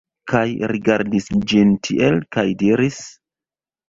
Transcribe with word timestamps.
Kaj 0.31 0.43
rigardis 0.69 1.27
ĝin 1.51 1.73
tiel, 1.87 2.17
kaj 2.37 2.47
diris: 2.63 2.99